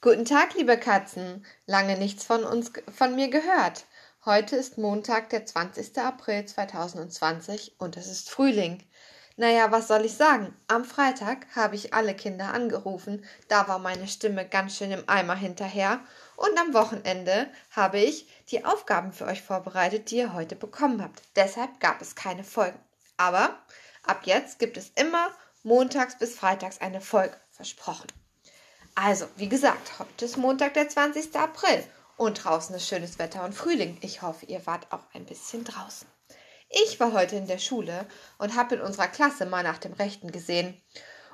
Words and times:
Guten 0.00 0.24
Tag, 0.24 0.54
liebe 0.56 0.76
Katzen. 0.76 1.46
Lange 1.64 1.96
nichts 1.96 2.24
von 2.24 2.42
uns 2.42 2.72
von 2.92 3.14
mir 3.14 3.28
gehört. 3.28 3.84
Heute 4.24 4.56
ist 4.56 4.78
Montag, 4.78 5.30
der 5.30 5.46
20. 5.46 5.96
April 5.98 6.44
2020 6.44 7.76
und 7.78 7.96
es 7.96 8.08
ist 8.08 8.30
Frühling. 8.30 8.82
Naja, 9.36 9.70
was 9.70 9.86
soll 9.86 10.06
ich 10.06 10.14
sagen? 10.14 10.56
Am 10.66 10.84
Freitag 10.84 11.46
habe 11.54 11.76
ich 11.76 11.94
alle 11.94 12.16
Kinder 12.16 12.52
angerufen, 12.52 13.24
da 13.46 13.68
war 13.68 13.78
meine 13.78 14.08
Stimme 14.08 14.44
ganz 14.44 14.76
schön 14.76 14.90
im 14.90 15.08
Eimer 15.08 15.36
hinterher 15.36 16.00
und 16.34 16.58
am 16.58 16.74
Wochenende 16.74 17.46
habe 17.70 18.00
ich 18.00 18.28
die 18.50 18.64
Aufgaben 18.64 19.12
für 19.12 19.26
euch 19.26 19.42
vorbereitet, 19.42 20.10
die 20.10 20.16
ihr 20.16 20.32
heute 20.32 20.56
bekommen 20.56 21.00
habt. 21.00 21.22
Deshalb 21.36 21.78
gab 21.78 22.02
es 22.02 22.16
keine 22.16 22.42
Folgen. 22.42 22.80
Aber 23.16 23.56
ab 24.02 24.22
jetzt 24.24 24.58
gibt 24.58 24.76
es 24.76 24.90
immer 24.96 25.30
montags 25.68 26.16
bis 26.16 26.34
freitags 26.34 26.80
eine 26.80 27.02
Folge, 27.02 27.36
versprochen. 27.50 28.06
Also, 28.94 29.26
wie 29.36 29.50
gesagt, 29.50 29.98
heute 29.98 30.24
ist 30.24 30.38
Montag, 30.38 30.74
der 30.74 30.88
20. 30.88 31.36
April 31.36 31.84
und 32.16 32.42
draußen 32.42 32.74
ist 32.74 32.88
schönes 32.88 33.18
Wetter 33.18 33.44
und 33.44 33.54
Frühling. 33.54 33.98
Ich 34.00 34.22
hoffe, 34.22 34.46
ihr 34.46 34.66
wart 34.66 34.90
auch 34.90 35.04
ein 35.12 35.26
bisschen 35.26 35.64
draußen. 35.64 36.08
Ich 36.70 36.98
war 36.98 37.12
heute 37.12 37.36
in 37.36 37.46
der 37.46 37.58
Schule 37.58 38.06
und 38.38 38.56
habe 38.56 38.76
in 38.76 38.80
unserer 38.80 39.08
Klasse 39.08 39.44
mal 39.44 39.62
nach 39.62 39.78
dem 39.78 39.92
Rechten 39.92 40.32
gesehen. 40.32 40.80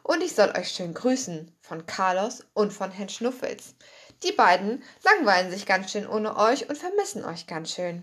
Und 0.02 0.20
ich 0.20 0.34
soll 0.34 0.50
euch 0.50 0.68
schön 0.68 0.94
grüßen 0.94 1.56
von 1.60 1.86
Carlos 1.86 2.44
und 2.54 2.72
von 2.72 2.90
Herrn 2.90 3.08
Schnuffels. 3.08 3.76
Die 4.24 4.32
beiden 4.32 4.82
langweilen 5.02 5.50
sich 5.50 5.64
ganz 5.64 5.92
schön 5.92 6.08
ohne 6.08 6.36
euch 6.36 6.68
und 6.68 6.76
vermissen 6.76 7.24
euch 7.24 7.46
ganz 7.46 7.72
schön. 7.72 8.02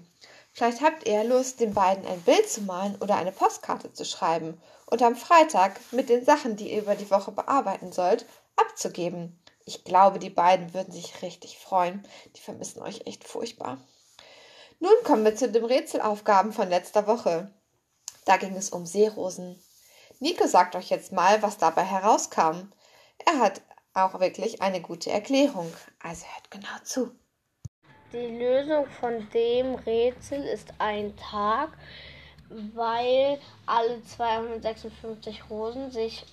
Vielleicht 0.54 0.82
habt 0.82 1.08
ihr 1.08 1.24
Lust, 1.24 1.60
den 1.60 1.74
beiden 1.74 2.06
ein 2.06 2.22
Bild 2.22 2.50
zu 2.50 2.62
malen 2.62 2.98
oder 3.02 3.16
eine 3.16 3.32
Postkarte 3.32 3.94
zu 3.94 4.04
schreiben 4.04 4.62
und 4.86 5.02
am 5.02 5.16
Freitag 5.16 5.80
mit 5.92 6.10
den 6.10 6.26
Sachen, 6.26 6.58
die 6.58 6.74
ihr 6.74 6.82
über 6.82 6.96
die 6.96 7.10
Woche 7.10 7.32
bearbeiten 7.32 7.92
sollt, 7.94 8.26
abzugeben. 8.58 9.42
Ich 9.66 9.86
glaube, 9.86 10.20
die 10.20 10.30
beiden 10.30 10.74
würden 10.74 10.92
sich 10.92 11.22
richtig 11.22 11.58
freuen. 11.58 12.06
Die 12.36 12.42
vermissen 12.42 12.82
euch 12.82 13.08
echt 13.08 13.24
furchtbar. 13.24 13.78
Nun 14.80 14.96
kommen 15.04 15.24
wir 15.24 15.36
zu 15.36 15.50
den 15.50 15.64
Rätselaufgaben 15.64 16.52
von 16.52 16.68
letzter 16.68 17.08
Woche. 17.08 17.54
Da 18.26 18.38
ging 18.38 18.56
es 18.56 18.72
um 18.72 18.86
Seerosen. 18.86 19.62
Nico 20.20 20.48
sagt 20.48 20.76
euch 20.76 20.90
jetzt 20.90 21.12
mal, 21.12 21.42
was 21.42 21.58
dabei 21.58 21.84
herauskam. 21.84 22.72
Er 23.26 23.40
hat 23.40 23.62
auch 23.94 24.20
wirklich 24.20 24.62
eine 24.62 24.82
gute 24.82 25.12
Erklärung, 25.12 25.72
also 26.02 26.26
hört 26.26 26.52
genau 26.52 26.84
zu. 26.84 27.12
Die 28.14 28.18
Lösung 28.18 28.88
von 29.00 29.30
dem 29.30 29.76
Rätsel 29.76 30.44
ist 30.44 30.74
ein 30.80 31.16
Tag, 31.16 31.70
weil 32.50 33.40
alle 33.66 34.04
256 34.04 35.50
Rosen 35.50 35.92
sich 35.92 36.26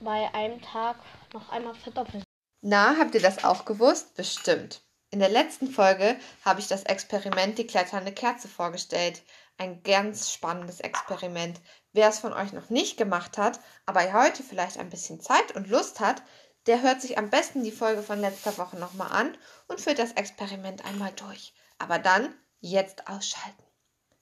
bei 0.00 0.32
einem 0.32 0.62
Tag 0.62 0.94
noch 1.32 1.50
einmal 1.50 1.74
verdoppeln. 1.74 2.22
Na, 2.60 2.96
habt 3.00 3.16
ihr 3.16 3.20
das 3.20 3.42
auch 3.42 3.64
gewusst? 3.64 4.14
Bestimmt. 4.14 4.80
In 5.10 5.18
der 5.18 5.28
letzten 5.28 5.66
Folge 5.66 6.16
habe 6.44 6.60
ich 6.60 6.68
das 6.68 6.84
Experiment 6.84 7.58
die 7.58 7.66
kletternde 7.66 8.12
Kerze 8.12 8.46
vorgestellt. 8.46 9.22
Ein 9.56 9.82
ganz 9.82 10.30
spannendes 10.30 10.78
Experiment. 10.78 11.60
Wer 11.92 12.10
es 12.10 12.20
von 12.20 12.32
euch 12.32 12.52
noch 12.52 12.70
nicht 12.70 12.96
gemacht 12.96 13.38
hat, 13.38 13.58
aber 13.86 14.12
heute 14.12 14.44
vielleicht 14.44 14.78
ein 14.78 14.90
bisschen 14.90 15.20
Zeit 15.20 15.56
und 15.56 15.66
Lust 15.66 15.98
hat, 15.98 16.22
der 16.68 16.82
hört 16.82 17.00
sich 17.00 17.16
am 17.16 17.30
besten 17.30 17.64
die 17.64 17.72
Folge 17.72 18.02
von 18.02 18.20
letzter 18.20 18.58
Woche 18.58 18.76
nochmal 18.76 19.10
an 19.10 19.36
und 19.68 19.80
führt 19.80 19.98
das 19.98 20.12
Experiment 20.12 20.84
einmal 20.84 21.12
durch. 21.12 21.54
Aber 21.78 21.98
dann 21.98 22.34
jetzt 22.60 23.08
ausschalten. 23.08 23.64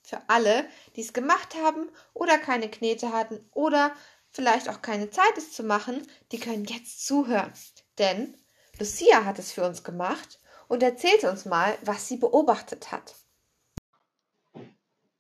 Für 0.03 0.23
alle, 0.29 0.65
die 0.95 1.01
es 1.01 1.13
gemacht 1.13 1.57
haben 1.57 1.91
oder 2.15 2.39
keine 2.39 2.71
Knete 2.71 3.13
hatten 3.13 3.45
oder 3.53 3.93
vielleicht 4.31 4.69
auch 4.69 4.81
keine 4.81 5.11
Zeit 5.11 5.37
es 5.37 5.53
zu 5.53 5.65
machen, 5.65 6.07
die 6.31 6.39
können 6.39 6.65
jetzt 6.65 7.05
zuhören. 7.05 7.53
Denn 7.99 8.37
Lucia 8.79 9.25
hat 9.25 9.41
es 9.41 9.51
für 9.51 9.67
uns 9.67 9.83
gemacht 9.83 10.39
und 10.69 10.85
erzählt 10.85 11.25
uns 11.25 11.47
mal, 11.47 11.77
was 11.83 12.07
sie 12.07 12.17
beobachtet 12.17 12.93
hat. 12.93 13.17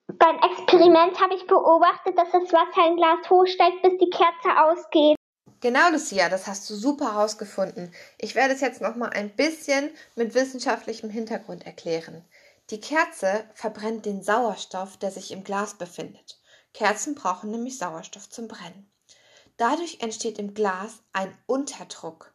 Beim 0.06 0.36
Experiment 0.36 1.20
habe 1.20 1.34
ich 1.34 1.46
beobachtet, 1.46 2.16
dass 2.16 2.30
das 2.30 2.52
Wasser 2.52 2.86
im 2.86 2.96
Glas 2.96 3.28
hochsteigt, 3.28 3.82
bis 3.82 3.98
die 3.98 4.10
Kerze 4.10 4.62
ausgeht. 4.62 5.15
Genau, 5.66 5.90
Lucia, 5.90 6.28
das 6.28 6.46
hast 6.46 6.70
du 6.70 6.76
super 6.76 7.14
herausgefunden. 7.14 7.92
Ich 8.18 8.36
werde 8.36 8.54
es 8.54 8.60
jetzt 8.60 8.80
noch 8.80 8.94
mal 8.94 9.10
ein 9.10 9.34
bisschen 9.34 9.90
mit 10.14 10.32
wissenschaftlichem 10.34 11.10
Hintergrund 11.10 11.66
erklären. 11.66 12.24
Die 12.70 12.80
Kerze 12.80 13.42
verbrennt 13.52 14.06
den 14.06 14.22
Sauerstoff, 14.22 14.96
der 14.96 15.10
sich 15.10 15.32
im 15.32 15.42
Glas 15.42 15.74
befindet. 15.74 16.38
Kerzen 16.72 17.16
brauchen 17.16 17.50
nämlich 17.50 17.78
Sauerstoff 17.78 18.30
zum 18.30 18.46
Brennen. 18.46 18.88
Dadurch 19.56 19.98
entsteht 20.02 20.38
im 20.38 20.54
Glas 20.54 21.02
ein 21.12 21.36
Unterdruck. 21.46 22.32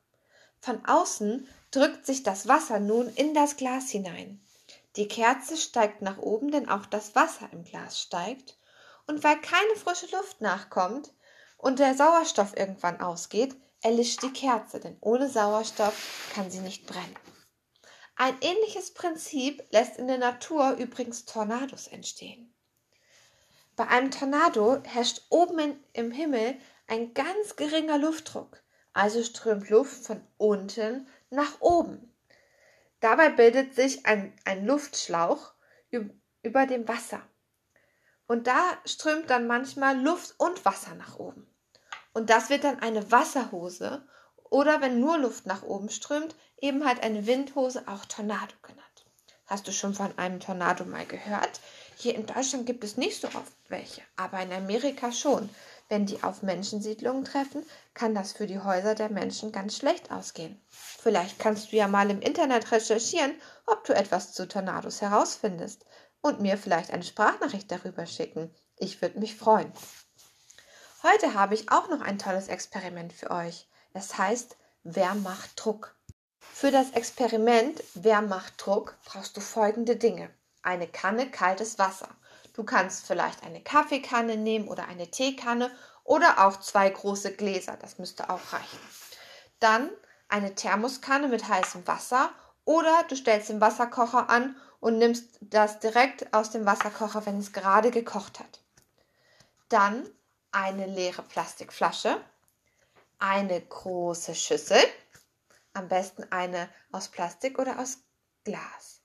Von 0.60 0.86
außen 0.86 1.48
drückt 1.72 2.06
sich 2.06 2.24
das 2.24 2.50
Wasser 2.50 2.82
nun 2.82 3.08
in 3.16 3.34
das 3.34 3.56
Glas 3.56 3.90
hinein. 3.90 4.42
Die 4.98 5.08
Kerze 5.08 5.56
steigt 5.56 6.02
nach 6.02 6.18
oben, 6.18 6.52
denn 6.52 6.68
auch 6.68 6.86
das 6.86 7.16
Wasser 7.16 7.48
im 7.54 7.64
Glas 7.64 7.98
steigt. 7.98 8.58
Und 9.08 9.24
weil 9.24 9.40
keine 9.40 9.78
frische 9.78 10.14
Luft 10.14 10.42
nachkommt 10.42 11.14
und 11.62 11.80
der 11.80 11.96
Sauerstoff 11.96 12.56
irgendwann 12.56 13.00
ausgeht, 13.00 13.56
erlischt 13.82 14.22
die 14.24 14.34
Kerze, 14.34 14.80
denn 14.80 14.98
ohne 15.02 15.30
Sauerstoff 15.30 16.30
kann 16.34 16.52
sie 16.52 16.60
nicht 16.60 16.86
brennen. 16.86 17.16
Ein 18.16 18.36
ähnliches 18.42 18.94
Prinzip 18.94 19.64
lässt 19.72 19.98
in 19.98 20.08
der 20.08 20.18
Natur 20.18 20.72
übrigens 20.74 21.26
Tornados 21.26 21.88
entstehen. 21.88 22.54
Bei 23.76 23.88
einem 23.88 24.12
Tornado 24.12 24.82
herrscht 24.84 25.22
oben 25.30 25.58
in, 25.60 25.84
im 25.94 26.12
Himmel 26.12 26.58
ein 26.88 27.14
ganz 27.14 27.56
geringer 27.56 27.98
Luftdruck 27.98 28.62
also 28.94 29.24
strömt 29.24 29.70
Luft 29.70 30.06
von 30.06 30.22
unten 30.38 31.08
nach 31.30 31.62
oben. 31.62 32.14
Dabei 33.00 33.30
bildet 33.30 33.76
sich 33.76 34.06
ein, 34.06 34.34
ein 34.46 34.66
Luftschlauch 34.66 35.54
über 36.44 36.66
dem 36.66 36.88
Wasser. 36.88 37.22
Und 38.28 38.48
da 38.48 38.78
strömt 38.86 39.30
dann 39.30 39.48
manchmal 39.48 40.00
Luft 40.00 40.36
und 40.38 40.64
Wasser 40.66 40.96
nach 40.96 41.18
oben. 41.18 41.48
Und 42.14 42.30
das 42.30 42.50
wird 42.50 42.64
dann 42.64 42.80
eine 42.80 43.12
Wasserhose 43.12 44.06
oder 44.50 44.82
wenn 44.82 45.00
nur 45.00 45.18
Luft 45.18 45.46
nach 45.46 45.64
oben 45.64 45.90
strömt, 45.90 46.36
eben 46.60 46.86
halt 46.86 47.02
eine 47.04 47.26
Windhose, 47.26 47.88
auch 47.88 48.06
Tornado 48.06 48.54
genannt. 48.62 49.06
Hast 49.46 49.68
du 49.68 49.72
schon 49.72 49.94
von 49.94 50.18
einem 50.18 50.40
Tornado 50.40 50.86
mal 50.86 51.06
gehört? 51.06 51.60
Hier 51.98 52.16
in 52.16 52.26
Deutschland 52.26 52.66
gibt 52.66 52.84
es 52.84 52.98
nicht 52.98 53.20
so 53.20 53.28
oft 53.28 53.54
welche, 53.70 54.02
aber 54.16 54.42
in 54.42 54.52
Amerika 54.52 55.12
schon. 55.12 55.50
Wenn 55.88 56.06
die 56.06 56.24
auf 56.24 56.42
Menschensiedlungen 56.42 57.26
treffen, 57.26 57.66
kann 57.94 58.16
das 58.16 58.32
für 58.32 58.48
die 58.48 58.60
Häuser 58.60 58.96
der 58.96 59.10
Menschen 59.10 59.52
ganz 59.52 59.78
schlecht 59.78 60.10
ausgehen. 60.10 60.62
Vielleicht 60.70 61.38
kannst 61.38 61.72
du 61.72 61.76
ja 61.76 61.88
mal 61.88 62.10
im 62.10 62.22
Internet 62.22 62.72
recherchieren, 62.72 63.34
ob 63.66 63.84
du 63.84 63.94
etwas 63.94 64.34
zu 64.34 64.48
Tornados 64.48 65.02
herausfindest 65.02 65.86
und 66.22 66.40
mir 66.40 66.58
vielleicht 66.58 66.92
eine 66.92 67.04
Sprachnachricht 67.04 67.72
darüber 67.72 68.06
schicken. 68.06 68.54
Ich 68.78 69.02
würde 69.02 69.20
mich 69.20 69.36
freuen. 69.36 69.72
Heute 71.04 71.34
habe 71.34 71.56
ich 71.56 71.72
auch 71.72 71.90
noch 71.90 72.02
ein 72.02 72.20
tolles 72.20 72.48
Experiment 72.48 73.12
für 73.14 73.32
euch. 73.32 73.68
Es 73.94 74.18
heißt, 74.18 74.56
wer 74.84 75.16
macht 75.16 75.52
Druck? 75.56 75.96
Für 76.40 76.72
das 76.72 76.92
Experiment 76.92 77.84
Wer 77.94 78.22
macht 78.22 78.54
Druck 78.58 78.98
brauchst 79.06 79.36
du 79.36 79.42
folgende 79.42 79.96
Dinge. 79.96 80.30
Eine 80.62 80.88
Kanne 80.88 81.30
kaltes 81.32 81.80
Wasser, 81.80 82.10
Du 82.54 82.64
kannst 82.64 83.08
vielleicht 83.08 83.44
eine 83.44 83.62
Kaffeekanne 83.62 84.36
nehmen 84.36 84.68
oder 84.68 84.88
eine 84.88 85.10
Teekanne 85.10 85.72
oder 86.04 86.46
auch 86.46 86.60
zwei 86.60 86.90
große 86.90 87.34
Gläser. 87.34 87.78
Das 87.80 87.98
müsste 87.98 88.30
auch 88.30 88.52
reichen. 88.52 88.80
Dann 89.60 89.90
eine 90.28 90.56
Thermoskanne 90.56 91.28
mit 91.28 91.48
heißem 91.48 91.88
Wasser 91.88 92.30
oder 92.66 93.04
du 93.08 93.16
stellst 93.16 93.50
den 93.50 93.62
Wasserkocher 93.62 94.30
an 94.30 94.56
und 94.80 94.98
nimmst 94.98 95.40
das 95.42 95.80
direkt 95.80 96.34
aus 96.34 96.50
dem 96.52 96.66
Wasserkocher, 96.66 97.26
wenn 97.26 97.40
es 97.40 97.54
gerade 97.54 97.92
gekocht 97.92 98.40
hat. 98.40 98.60
Dann 99.70 100.10
eine 100.52 100.86
leere 100.86 101.24
Plastikflasche, 101.24 102.24
eine 103.20 103.62
große 103.62 104.36
Schüssel, 104.36 104.82
am 105.74 105.88
besten 105.88 106.24
eine 106.32 106.70
aus 106.92 107.08
Plastik 107.08 107.60
oder 107.60 107.80
aus 107.80 108.00
Glas 108.44 109.02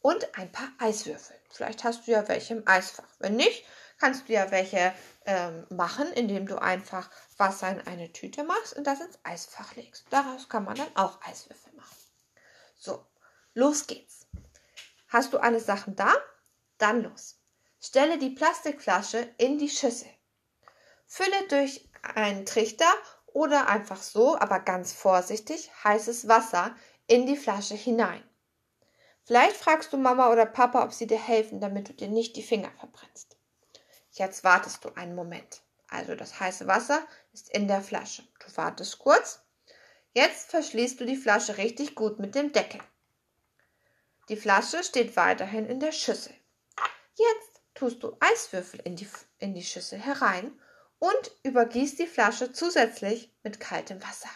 und 0.00 0.38
ein 0.38 0.50
paar 0.50 0.70
Eiswürfel. 0.78 1.36
Vielleicht 1.50 1.84
hast 1.84 2.06
du 2.06 2.12
ja 2.12 2.26
welche 2.28 2.54
im 2.54 2.66
Eisfach. 2.66 3.08
Wenn 3.18 3.36
nicht, 3.36 3.64
kannst 3.98 4.28
du 4.28 4.32
ja 4.32 4.50
welche 4.50 4.94
ähm, 5.26 5.66
machen, 5.70 6.12
indem 6.12 6.46
du 6.46 6.60
einfach 6.60 7.10
Wasser 7.36 7.70
in 7.70 7.86
eine 7.86 8.12
Tüte 8.12 8.44
machst 8.44 8.74
und 8.74 8.86
das 8.86 9.00
ins 9.00 9.18
Eisfach 9.22 9.74
legst. 9.76 10.06
Daraus 10.10 10.48
kann 10.48 10.64
man 10.64 10.76
dann 10.76 10.96
auch 10.96 11.20
Eiswürfel 11.22 11.72
machen. 11.74 11.96
So, 12.76 13.04
los 13.54 13.86
geht's. 13.86 14.26
Hast 15.08 15.32
du 15.32 15.38
alle 15.38 15.60
Sachen 15.60 15.96
da? 15.96 16.12
Dann 16.78 17.02
los. 17.02 17.40
Stelle 17.80 18.18
die 18.18 18.30
Plastikflasche 18.30 19.34
in 19.38 19.58
die 19.58 19.70
Schüssel. 19.70 20.08
Fülle 21.08 21.48
durch 21.48 21.88
einen 22.02 22.44
Trichter 22.44 22.92
oder 23.26 23.66
einfach 23.66 24.02
so, 24.02 24.38
aber 24.38 24.60
ganz 24.60 24.92
vorsichtig, 24.92 25.70
heißes 25.82 26.28
Wasser 26.28 26.76
in 27.06 27.26
die 27.26 27.36
Flasche 27.36 27.74
hinein. 27.74 28.22
Vielleicht 29.24 29.56
fragst 29.56 29.92
du 29.92 29.96
Mama 29.96 30.30
oder 30.30 30.46
Papa, 30.46 30.84
ob 30.84 30.92
sie 30.92 31.06
dir 31.06 31.18
helfen, 31.18 31.60
damit 31.60 31.88
du 31.88 31.94
dir 31.94 32.08
nicht 32.08 32.36
die 32.36 32.42
Finger 32.42 32.70
verbrennst. 32.78 33.36
Jetzt 34.12 34.44
wartest 34.44 34.84
du 34.84 34.90
einen 34.94 35.14
Moment. 35.14 35.62
Also 35.88 36.14
das 36.14 36.38
heiße 36.38 36.66
Wasser 36.66 37.06
ist 37.32 37.50
in 37.50 37.68
der 37.68 37.82
Flasche. 37.82 38.22
Du 38.40 38.54
wartest 38.56 38.98
kurz. 38.98 39.40
Jetzt 40.12 40.50
verschließt 40.50 41.00
du 41.00 41.06
die 41.06 41.16
Flasche 41.16 41.56
richtig 41.56 41.94
gut 41.94 42.18
mit 42.18 42.34
dem 42.34 42.52
Deckel. 42.52 42.80
Die 44.28 44.36
Flasche 44.36 44.84
steht 44.84 45.16
weiterhin 45.16 45.66
in 45.66 45.80
der 45.80 45.92
Schüssel. 45.92 46.34
Jetzt 47.14 47.62
tust 47.74 48.02
du 48.02 48.14
Eiswürfel 48.20 48.80
in 48.80 48.96
die, 48.96 49.08
in 49.38 49.54
die 49.54 49.64
Schüssel 49.64 49.98
herein 49.98 50.52
und 50.98 51.30
übergießt 51.42 51.98
die 51.98 52.06
Flasche 52.06 52.52
zusätzlich 52.52 53.32
mit 53.42 53.60
kaltem 53.60 54.02
Wasser. 54.02 54.30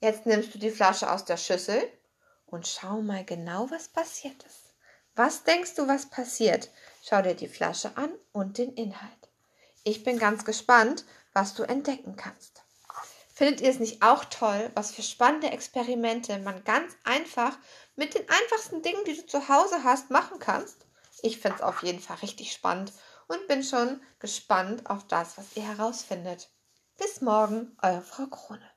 Jetzt 0.00 0.26
nimmst 0.26 0.54
du 0.54 0.58
die 0.58 0.70
Flasche 0.70 1.10
aus 1.10 1.24
der 1.24 1.36
Schüssel 1.36 1.82
und 2.46 2.66
schau 2.66 3.00
mal 3.02 3.24
genau, 3.24 3.70
was 3.70 3.88
passiert 3.88 4.42
ist. 4.44 4.74
Was 5.14 5.44
denkst 5.44 5.74
du, 5.74 5.88
was 5.88 6.10
passiert? 6.10 6.70
Schau 7.02 7.22
dir 7.22 7.34
die 7.34 7.48
Flasche 7.48 7.96
an 7.96 8.10
und 8.32 8.58
den 8.58 8.74
Inhalt. 8.74 9.12
Ich 9.84 10.04
bin 10.04 10.18
ganz 10.18 10.44
gespannt, 10.44 11.04
was 11.32 11.54
du 11.54 11.62
entdecken 11.62 12.16
kannst. 12.16 12.62
Findet 13.32 13.60
ihr 13.60 13.70
es 13.70 13.78
nicht 13.78 14.02
auch 14.02 14.24
toll, 14.24 14.70
was 14.74 14.92
für 14.92 15.02
spannende 15.02 15.50
Experimente 15.50 16.38
man 16.38 16.64
ganz 16.64 16.94
einfach 17.04 17.58
mit 17.94 18.14
den 18.14 18.28
einfachsten 18.28 18.82
Dingen, 18.82 19.04
die 19.06 19.16
du 19.16 19.26
zu 19.26 19.48
Hause 19.48 19.84
hast, 19.84 20.10
machen 20.10 20.38
kannst? 20.38 20.86
Ich 21.22 21.38
finde 21.38 21.58
es 21.58 21.62
auf 21.62 21.82
jeden 21.82 22.00
Fall 22.00 22.16
richtig 22.18 22.52
spannend 22.52 22.92
und 23.28 23.46
bin 23.48 23.62
schon 23.62 24.00
gespannt 24.18 24.88
auf 24.88 25.06
das, 25.06 25.38
was 25.38 25.56
ihr 25.56 25.62
herausfindet. 25.62 26.50
Bis 26.96 27.20
morgen, 27.20 27.76
eure 27.82 28.02
Frau 28.02 28.26
Krone. 28.26 28.70